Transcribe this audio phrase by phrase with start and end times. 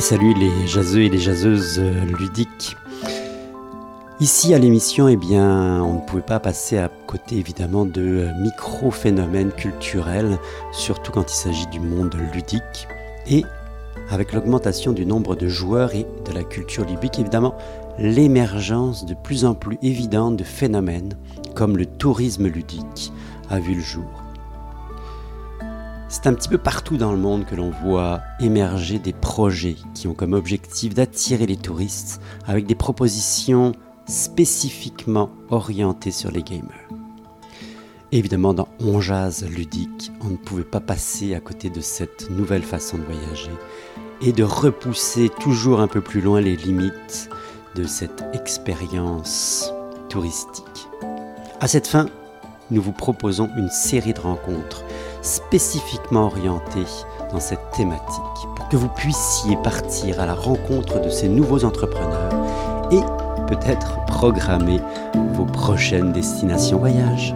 [0.00, 2.76] Salut les jaseux et les jaseuses euh, ludiques.
[4.20, 8.34] Ici à l'émission, eh bien, on ne pouvait pas passer à côté évidemment de euh,
[8.40, 10.38] micro-phénomènes culturels,
[10.72, 12.88] surtout quand il s'agit du monde ludique.
[13.28, 13.44] Et
[14.10, 17.54] avec l'augmentation du nombre de joueurs et de la culture ludique, évidemment,
[17.98, 21.16] l'émergence de plus en plus évidente de phénomènes
[21.54, 23.12] comme le tourisme ludique
[23.50, 24.21] a vu le jour.
[26.12, 30.08] C'est un petit peu partout dans le monde que l'on voit émerger des projets qui
[30.08, 33.72] ont comme objectif d'attirer les touristes avec des propositions
[34.04, 36.90] spécifiquement orientées sur les gamers.
[38.12, 42.62] Évidemment, dans On Jazz ludique, on ne pouvait pas passer à côté de cette nouvelle
[42.62, 43.50] façon de voyager
[44.20, 47.30] et de repousser toujours un peu plus loin les limites
[47.74, 49.72] de cette expérience
[50.10, 50.88] touristique.
[51.58, 52.04] À cette fin,
[52.70, 54.84] nous vous proposons une série de rencontres
[55.22, 56.84] spécifiquement orienté
[57.32, 62.32] dans cette thématique pour que vous puissiez partir à la rencontre de ces nouveaux entrepreneurs
[62.90, 63.00] et
[63.48, 64.80] peut-être programmer
[65.34, 67.34] vos prochaines destinations voyage.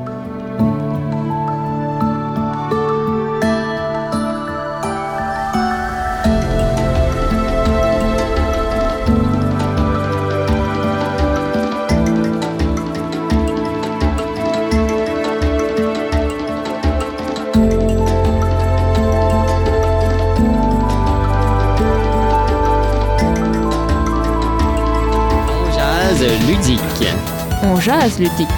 [27.86, 28.48] Jase ludique.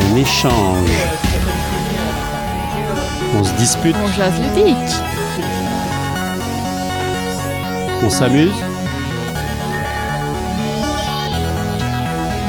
[0.00, 0.90] On échange.
[3.38, 3.96] On se dispute.
[4.02, 4.76] On jase ludique.
[8.02, 8.50] On s'amuse.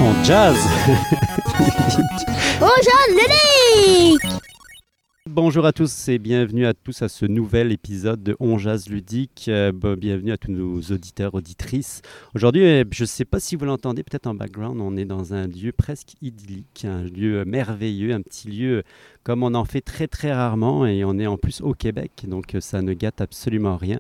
[0.02, 0.56] On jazz.
[2.62, 4.29] On jazz ludique.
[5.28, 9.46] Bonjour à tous et bienvenue à tous à ce nouvel épisode de On Jazz Ludique.
[9.50, 12.02] Euh, bienvenue à tous nos auditeurs, auditrices.
[12.34, 15.34] Aujourd'hui, euh, je ne sais pas si vous l'entendez peut-être en background, on est dans
[15.34, 18.84] un lieu presque idyllique, un lieu merveilleux, un petit lieu
[19.24, 22.56] comme on en fait très très rarement et on est en plus au Québec, donc
[22.56, 23.98] euh, ça ne gâte absolument rien.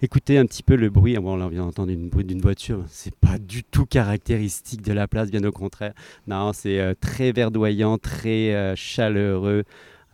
[0.00, 1.16] Écoutez un petit peu le bruit.
[1.16, 2.84] Bon, là, on vient d'entendre une bruit d'une voiture.
[2.88, 5.92] C'est pas du tout caractéristique de la place, bien au contraire.
[6.26, 9.62] Non, c'est très verdoyant, très chaleureux.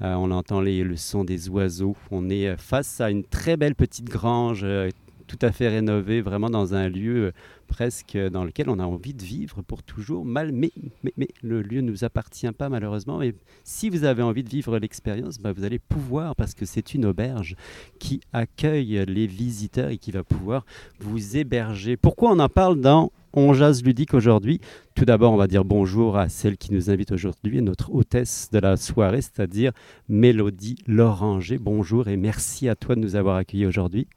[0.03, 1.97] Euh, on entend les, le son des oiseaux.
[2.11, 4.91] On est euh, face à une très belle petite grange, euh,
[5.27, 7.33] tout à fait rénovée, vraiment dans un lieu
[7.67, 10.25] presque dans lequel on a envie de vivre pour toujours.
[10.25, 10.71] Mal, mais,
[11.03, 13.21] mais, le lieu ne nous appartient pas malheureusement.
[13.21, 16.95] Et si vous avez envie de vivre l'expérience, bah, vous allez pouvoir parce que c'est
[16.95, 17.57] une auberge
[17.99, 20.65] qui accueille les visiteurs et qui va pouvoir
[21.01, 21.99] vous héberger.
[21.99, 24.61] Pourquoi on en parle dans on jase ludique aujourd'hui.
[24.95, 28.59] Tout d'abord, on va dire bonjour à celle qui nous invite aujourd'hui, notre hôtesse de
[28.59, 29.73] la soirée, c'est-à-dire
[30.09, 31.59] Mélodie Loranger.
[31.59, 34.09] Bonjour et merci à toi de nous avoir accueillis aujourd'hui.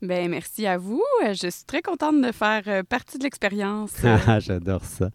[0.00, 1.02] Ben merci à vous.
[1.28, 3.92] Je suis très contente de faire euh, partie de l'expérience.
[4.26, 5.10] Ah, j'adore ça.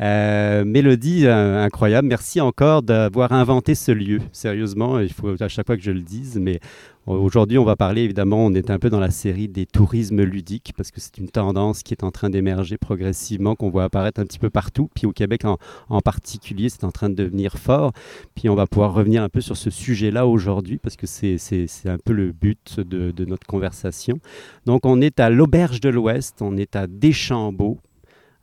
[0.00, 2.08] Euh, Mélodie, euh, incroyable.
[2.08, 4.20] Merci encore d'avoir inventé ce lieu.
[4.32, 6.58] Sérieusement, il faut à chaque fois que je le dise, mais
[7.06, 10.72] Aujourd'hui, on va parler évidemment, on est un peu dans la série des tourismes ludiques
[10.74, 14.24] parce que c'est une tendance qui est en train d'émerger progressivement, qu'on voit apparaître un
[14.24, 14.88] petit peu partout.
[14.94, 17.92] Puis au Québec en, particulier, c'est en train de devenir fort.
[18.34, 21.36] Puis on va pouvoir revenir un peu sur ce sujet-là aujourd'hui parce que c'est
[21.84, 24.18] un peu le but de, de notre conversation.
[24.64, 27.80] Donc on est à l'Auberge de l'Ouest, on est à Deschambault,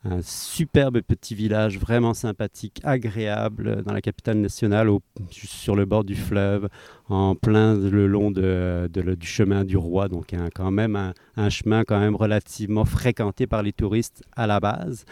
[0.03, 4.89] un superbe petit village vraiment sympathique, agréable dans la capitale nationale,
[5.29, 6.69] sur le bord du fleuve,
[7.07, 11.99] en plein le long du chemin du roi, donc un, quand même un, chemin quand
[11.99, 15.05] même relativement fréquenté par les touristes à la base,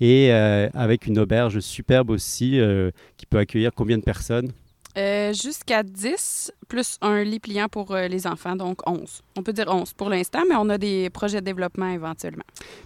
[0.00, 4.52] et euh, avec une auberge superbe aussi euh, qui peut accueillir combien de personnes?
[4.96, 9.22] Euh, jusqu'à 10, plus un lit pliant pour euh, les enfants, donc 11.
[9.36, 12.44] On peut dire 11 pour l'instant, mais on a des projets de développement éventuellement.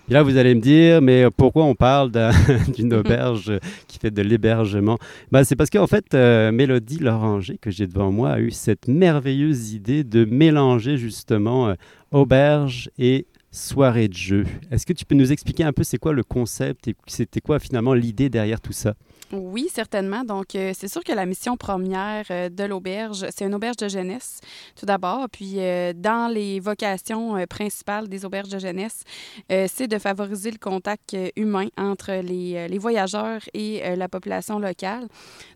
[0.08, 2.10] Là, vous allez me dire, mais pourquoi on parle
[2.74, 3.52] d'une auberge
[3.86, 4.98] qui fait de l'hébergement?
[5.30, 8.88] Ben, c'est parce qu'en fait, euh, Mélodie Loranger, que j'ai devant moi, a eu cette
[8.88, 11.74] merveilleuse idée de mélanger justement
[12.10, 14.46] auberge et soirée de jeu.
[14.70, 17.58] Est-ce que tu peux nous expliquer un peu c'est quoi le concept et c'était quoi
[17.58, 18.94] finalement l'idée derrière tout ça?
[19.30, 20.24] Oui, certainement.
[20.24, 23.86] Donc, euh, c'est sûr que la mission première euh, de l'auberge, c'est une auberge de
[23.86, 24.40] jeunesse,
[24.74, 25.26] tout d'abord.
[25.30, 29.02] Puis, euh, dans les vocations principales des auberges de jeunesse,
[29.48, 35.08] c'est de favoriser le contact humain entre les, voyageurs et la population locale.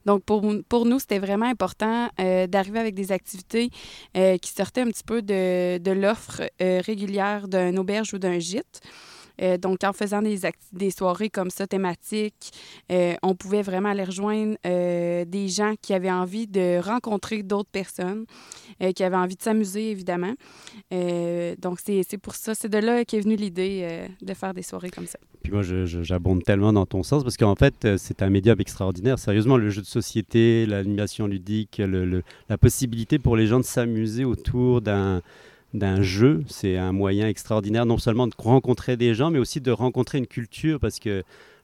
[0.05, 2.09] Donc, pour, pour nous, c'était vraiment important
[2.49, 3.71] d'arriver avec des activités
[4.15, 8.81] qui sortaient un petit peu de, de l'offre régulière d'une auberge ou d'un gîte.
[9.41, 10.41] Euh, donc, en faisant des,
[10.73, 12.53] des soirées comme ça, thématiques,
[12.91, 17.71] euh, on pouvait vraiment aller rejoindre euh, des gens qui avaient envie de rencontrer d'autres
[17.71, 18.27] personnes,
[18.97, 20.35] qui avaient envie de s'amuser, évidemment.
[20.91, 25.07] donc, c'est pour ça, c'est de là qu'est venue l'idée de faire des soirées comme
[25.07, 25.19] ça.
[25.43, 29.19] Puis moi, j'abonde tellement dans ton sens parce qu'en fait, c'est un médium extraordinaire.
[29.19, 34.25] Sérieusement, le jeu de société, l'animation ludique, le, la possibilité pour les gens de s'amuser
[34.25, 35.23] autour d'un
[35.75, 36.43] d'un jeu.
[36.49, 40.27] C'est un moyen extraordinaire non seulement de rencontrer des gens, mais aussi de rencontrer une
[40.27, 41.23] culture parce que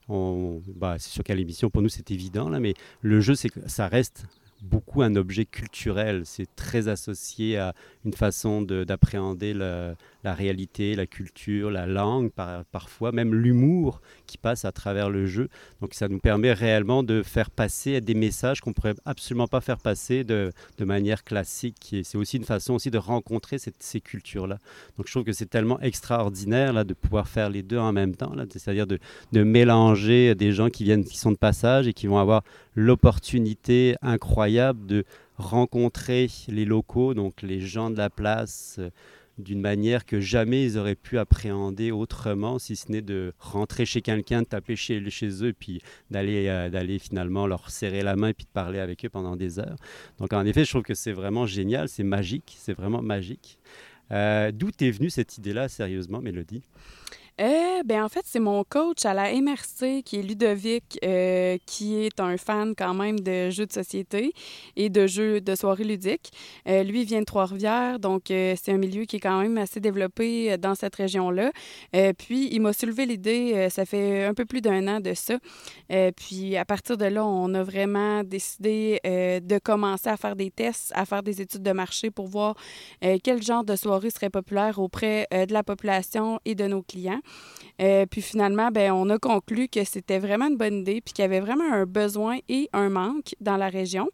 [0.08, 3.88] bah, c'est sûr qu'à l'émission, pour nous, c'est évident, là, mais le jeu, c'est ça
[3.88, 4.24] reste
[4.62, 6.22] beaucoup un objet culturel.
[6.24, 7.74] C'est très associé à
[8.04, 9.94] une façon d'appréhender la,
[10.24, 15.26] la, réalité, la culture, la langue, par, parfois même l'humour qui passe à travers le
[15.26, 15.48] jeu.
[15.80, 19.60] Donc ça nous permet réellement de faire passer des messages qu'on ne pourrait absolument pas
[19.60, 21.94] faire passer de, de manière classique.
[22.02, 24.58] C'est aussi une façon aussi de rencontrer ces cultures-là.
[24.96, 28.16] Donc je trouve que c'est tellement extraordinaire là, de pouvoir faire les deux en même
[28.16, 28.98] temps, c'est-à-dire de,
[29.32, 32.42] de mélanger des gens qui viennent, qui sont de passage et qui vont avoir
[32.74, 35.04] l'opportunité incroyable de
[35.36, 38.90] rencontrer les locaux, donc les gens de la place, euh,
[39.38, 44.02] d'une manière que jamais ils auraient pu appréhender autrement, si ce n'est de rentrer chez
[44.02, 45.80] quelqu'un, de taper chez, chez eux, puis
[46.10, 49.36] d'aller euh, d'aller finalement leur serrer la main et puis de parler avec eux pendant
[49.36, 49.76] des heures.
[50.18, 53.58] Donc en effet, je trouve que c'est vraiment génial, c'est magique, c'est vraiment magique.
[54.10, 56.62] Euh, d'où est venue cette idée-là, sérieusement, Mélodie?
[57.40, 62.04] Euh, ben en fait, c'est mon coach à la MRC qui est Ludovic, euh, qui
[62.04, 64.32] est un fan quand même de jeux de société
[64.74, 66.32] et de jeux de soirée ludiques.
[66.66, 69.78] Euh, lui, vient de Trois-Rivières, donc euh, c'est un milieu qui est quand même assez
[69.78, 71.52] développé dans cette région-là.
[72.18, 75.38] puis, il m'a soulevé l'idée, ça fait un peu plus d'un an de ça.
[76.16, 80.92] puis, à partir de là, on a vraiment décidé de commencer à faire des tests,
[80.94, 82.56] à faire des études de marché pour voir
[83.22, 87.20] quel genre de soirée serait populaire auprès de la population et de nos clients.
[87.80, 91.22] Euh, puis finalement, ben, on a conclu que c'était vraiment une bonne idée, puis qu'il
[91.22, 94.08] y avait vraiment un besoin et un manque dans la région.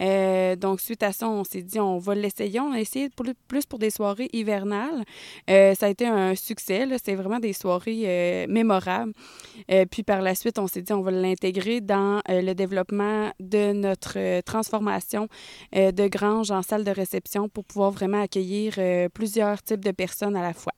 [0.00, 2.60] Euh, donc, suite à ça, on s'est dit, on va l'essayer.
[2.60, 3.08] On a essayé
[3.48, 5.04] plus pour des soirées hivernales.
[5.48, 6.86] Euh, ça a été un succès.
[7.02, 9.12] C'est vraiment des soirées mémorables.
[9.90, 14.40] puis par la suite, on s'est dit, on va l'intégrer dans le développement de notre
[14.42, 15.28] transformation
[15.72, 18.74] de grange en salle de réception pour pouvoir vraiment accueillir
[19.12, 20.72] plusieurs types de personnes à la fois.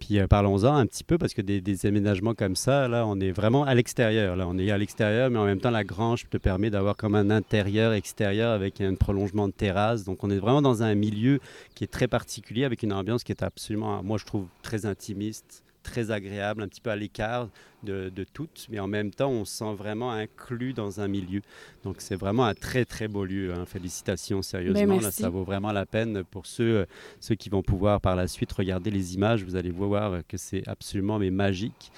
[0.00, 3.30] Puis euh, parlons-en un petit peu parce que des, aménagements comme ça, là, on est
[3.30, 4.34] vraiment à l'extérieur.
[4.34, 7.14] Là, on est à l'extérieur, mais en même temps, la grange te permet d'avoir comme
[7.14, 10.04] un intérieur-extérieur avec un prolongement de terrasse.
[10.04, 11.38] Donc, on est vraiment dans un milieu
[11.74, 15.62] qui est très particulier avec une ambiance qui est absolument, moi, je trouve très intimiste
[15.82, 17.48] très agréable, un petit peu à l'écart
[17.82, 21.40] de, de toutes, mais en même temps, on se sent vraiment inclus dans un milieu.
[21.84, 23.52] Donc, c'est vraiment un très, très beau lieu.
[23.54, 23.64] Hein.
[23.66, 24.98] Félicitations, sérieusement.
[24.98, 26.86] Ben, ça vaut vraiment la peine pour ceux,
[27.20, 29.44] ceux qui vont pouvoir par la suite regarder les images.
[29.44, 31.90] Vous allez voir que c'est absolument mais magique.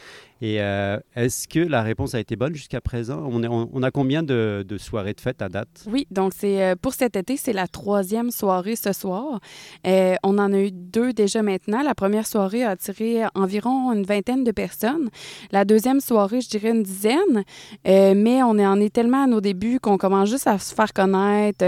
[0.43, 3.25] Et euh, est-ce que la réponse a été bonne jusqu'à présent?
[3.31, 5.85] On, est, on, a combien de, de, soirées de fête à date?
[5.87, 9.39] Oui, donc c'est euh, pour cet été, c'est la troisième soirée ce soir.
[9.87, 11.85] Euh, on en a eu deux déjà maintenant.
[11.85, 15.11] La première soirée a attiré environ une vingtaine de personnes.
[15.53, 17.45] La deuxième soirée, je dirais une dizaine.
[17.85, 21.65] mais on en est tellement à nos débuts qu'on commence juste à se faire connaître.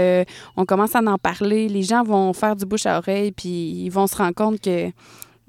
[0.55, 1.67] on commence à en parler.
[1.67, 4.91] Les gens vont faire du bouche à oreille, puis ils vont se rendre compte que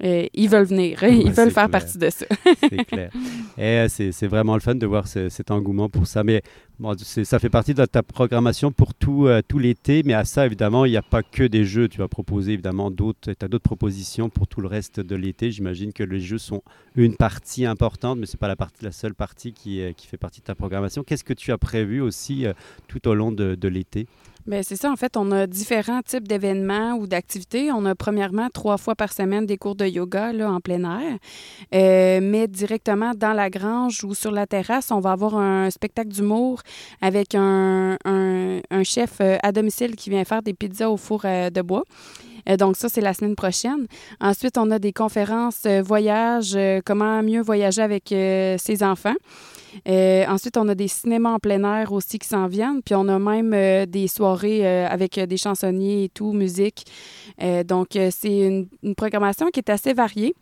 [0.03, 2.25] euh, ils veulent venir, ils veulent faire partie de ça.
[2.59, 3.11] c'est clair.
[3.57, 6.23] Et euh, c'est vraiment le fun de voir cet engouement pour ça.
[6.23, 6.43] Mais
[6.79, 10.03] bon, ça fait partie de ta programmation pour tout, euh, tout l'été.
[10.05, 11.87] Mais à ça, évidemment, il n'y a pas que des jeux.
[11.87, 13.33] Tu vas proposer évidemment d'autres.
[13.33, 15.49] Tu as d'autres propositions pour tout le reste de l'été.
[15.51, 16.61] J'imagine que les jeux sont
[16.95, 20.17] une partie importante, mais ce n'est pas la, partie, la seule partie qui, qui fait
[20.17, 21.03] partie de ta programmation.
[21.03, 22.45] Qu'est-ce que tu as prévu aussi
[22.87, 24.07] tout au long de, de l'été?
[24.47, 24.89] Bien, c'est ça.
[24.89, 27.69] En fait, on a différents types d'événements ou d'activités.
[27.73, 31.17] On a premièrement trois fois par semaine des cours de yoga là, en plein air.
[31.75, 36.11] Euh, mais directement dans la grange ou sur la terrasse, on va avoir un spectacle
[36.11, 36.61] d'humour
[37.01, 41.49] avec un, un, chef euh, à domicile qui vient faire des pizzas au four euh,
[41.49, 41.83] de bois.
[42.57, 43.87] Donc ça, c'est la semaine prochaine.
[44.21, 49.15] Ensuite, on a des conférences voyage, comment mieux voyager avec ses enfants.
[49.87, 52.81] Euh, ensuite, on a des cinémas en plein air aussi qui s'en viennent.
[52.83, 56.85] Puis on a même euh, des soirées euh, avec des chansonniers et tout, musique.
[57.65, 60.35] donc, c'est une, une, programmation qui est assez variée.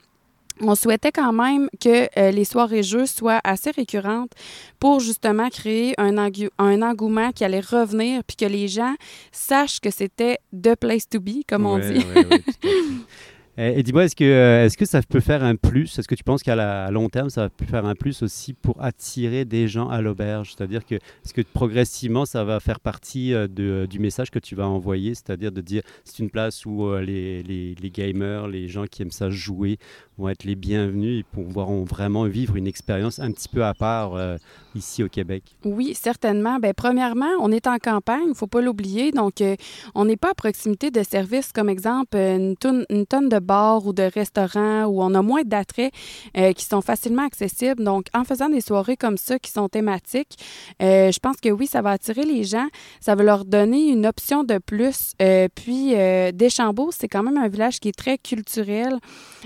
[0.61, 4.31] On souhaitait quand même que les soirées jeux soient assez récurrentes
[4.79, 8.95] pour justement créer un, un engouement qui allait revenir puis que les gens
[9.33, 12.05] sachent que c'était the place to be, comme on dit.
[13.57, 15.97] Et, et dis-moi, est-ce que, euh, est-ce que ça peut faire un plus?
[15.97, 19.45] Est-ce que tu penses qu'à long terme, ça va faire un plus aussi pour attirer
[19.45, 20.53] des gens à l'auberge?
[20.55, 24.55] C'est-à-dire que, est-ce que progressivement, ça va faire partie euh, de- du message que tu
[24.55, 25.15] vas envoyer?
[25.15, 29.11] C'est-à-dire de dire, c'est une place où euh, les, les- gamers, les gens qui aiment
[29.11, 29.77] ça jouer,
[30.17, 34.15] vont être les bienvenus et pourront vraiment vivre une expérience un petit peu à part
[34.15, 34.37] euh,
[34.75, 35.43] ici au Québec?
[35.63, 36.59] Oui, certainement.
[36.59, 39.11] Ben, premièrement, on est en campagne, il ne faut pas l'oublier.
[39.11, 39.55] Donc, euh,
[39.93, 42.53] on n'est pas à proximité de services comme exemple euh,
[42.89, 45.91] une tonne, de bars ou de restaurants où on a moins d'attraits
[46.37, 47.83] euh, qui sont facilement accessibles.
[47.83, 50.35] Donc, en faisant des soirées comme ça qui sont thématiques,
[50.79, 52.67] je pense que oui, ça va attirer les gens.
[52.99, 55.13] Ça va leur donner une option de plus.
[55.55, 55.93] Puis,
[56.33, 58.99] Deschambault, c'est quand même un village qui est très culturel,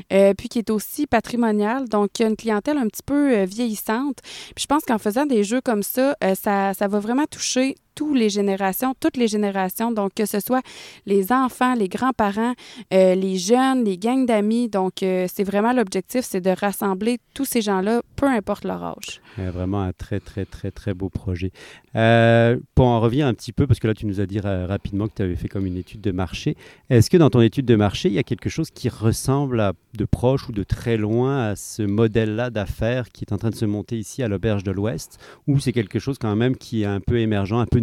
[0.10, 1.88] puis qui est aussi patrimonial.
[1.88, 4.18] Donc, il y a une clientèle un petit peu vieillissante.
[4.56, 7.76] Puis je pense qu'en faisant des jeux comme ça, euh, ça, ça va vraiment toucher
[8.00, 9.92] toutes les générations, toutes les générations.
[9.92, 10.62] Donc, que ce soit
[11.06, 12.54] les enfants, les grands-parents,
[12.94, 14.70] euh, les jeunes, les gangs d'amis.
[14.70, 19.22] Donc, euh, c'est vraiment l'objectif, c'est de rassembler tous ces gens-là, peu importe leur âge.
[19.38, 21.52] Vraiment un très, très, très, très beau projet.
[21.96, 25.08] Euh, pour en revenir un petit peu, parce que là, tu nous as dit rapidement
[25.08, 26.56] que tu avais fait comme une étude de marché.
[26.90, 30.06] Est-ce que dans ton étude de marché, il y a quelque chose qui ressemble de
[30.06, 33.66] proche ou de très loin à ce modèle-là d'affaires qui est en train de se
[33.66, 37.02] monter ici à l'Auberge de l'Ouest, ou c'est quelque chose quand même qui est un
[37.02, 37.80] peu émergent, un peu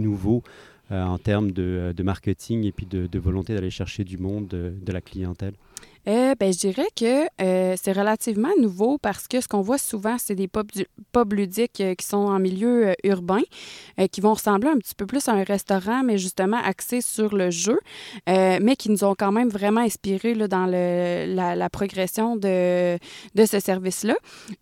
[0.93, 4.73] euh, en termes de, de marketing et puis de, volonté d'aller chercher du monde, de,
[4.81, 5.55] de la clientèle?
[6.09, 10.17] Euh, ben, je dirais que euh, c'est relativement nouveau parce que ce qu'on voit souvent,
[10.19, 10.71] c'est des pubs,
[11.11, 13.43] pubs ludiques euh, qui sont en milieu urbain,
[14.13, 17.51] qui vont ressembler un petit peu plus à un restaurant, mais justement axés sur le
[17.51, 17.79] jeu,
[18.27, 22.99] mais qui nous ont quand même vraiment inspirés là, dans le, la, progression de,
[23.35, 24.17] de ce service-là.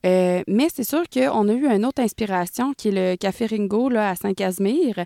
[0.04, 4.10] Mais c'est sûr qu'on a eu une autre inspiration qui est le Café Ringo là,
[4.10, 5.04] à Saint-Casimir.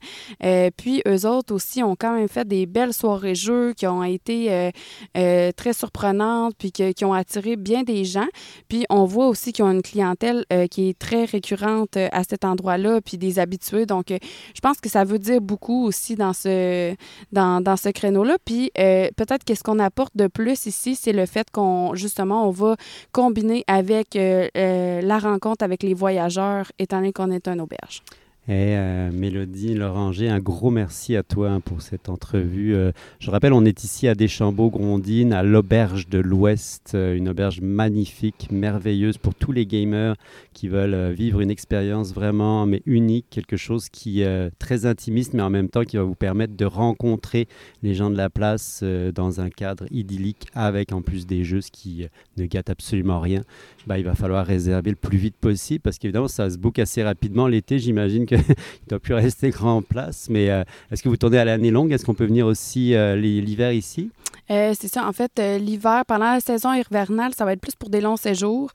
[0.76, 4.71] Puis eux autres aussi ont quand même fait des belles soirées jeux qui ont été
[5.14, 6.27] très surprenantes,
[6.58, 8.28] puis que- qui ont attiré bien des gens.
[8.68, 12.25] Puis on voit aussi qu'ils ont une clientèle euh, qui est très récurrente euh, à
[12.25, 13.87] cet endroit-là, puis des habitués.
[13.87, 14.18] Donc, euh,
[14.54, 16.94] je pense que ça veut dire beaucoup aussi dans ce,
[17.32, 18.37] dans, dans ce créneau-là.
[18.44, 22.76] Puis peut-être qu'est-ce qu'on apporte de plus ici, c'est le fait qu'on, justement, on va
[23.12, 28.02] combiner avec la rencontre avec les voyageurs, étant donné qu'on est un auberge.
[28.50, 32.74] Et euh, Mélodie Loranger, un gros merci à toi hein, pour cette entrevue.
[32.74, 37.60] Euh, je rappelle, on est ici à Deschambault-Grondines, à l'Auberge de l'Ouest, euh, une auberge
[37.60, 40.14] magnifique, merveilleuse pour tous les gamers
[40.54, 45.34] qui veulent euh, vivre une expérience vraiment mais unique, quelque chose qui est très intimiste,
[45.34, 47.48] mais en même temps qui va vous permettre de rencontrer
[47.82, 48.82] les gens de la place
[49.14, 52.06] dans un cadre idyllique, avec en plus des jeux, ce qui
[52.38, 53.42] ne gâte absolument rien.
[53.86, 57.02] Bah, il va falloir réserver le plus vite possible parce qu'évidemment, ça se book assez
[57.02, 57.46] rapidement.
[57.46, 58.54] L'été, j'imagine qu'il
[58.87, 60.28] ne doit plus rester grand place.
[60.30, 61.92] Mais euh, est-ce que vous tournez à l'année longue?
[61.92, 64.11] Est-ce qu'on peut venir aussi euh, l'hiver ici?
[64.50, 65.07] Euh, c'est ça.
[65.07, 68.71] En fait, l'hiver, pendant la saison hivernale, ça va être plus pour des longs séjours.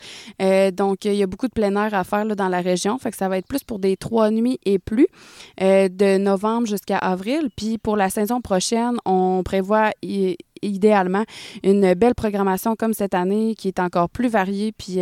[0.74, 3.00] Donc, il y a beaucoup de plein air à faire là, dans la région.
[3.00, 5.08] Fait ça va être plus pour des trois nuits et plus,
[5.60, 7.50] de novembre jusqu'à avril.
[7.56, 9.92] Puis, pour la saison prochaine, on prévoit
[10.62, 11.24] idéalement
[11.64, 15.00] une belle programmation comme cette année qui est encore plus variée puis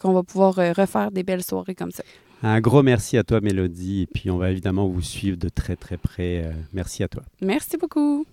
[0.00, 2.02] qu'on va pouvoir refaire des belles soirées comme ça.
[2.46, 4.02] Un gros merci à toi, Mélodie.
[4.02, 6.44] Et puis, on va évidemment vous suivre de très, très près.
[6.44, 7.22] Euh, merci à toi.
[7.40, 8.26] Merci beaucoup.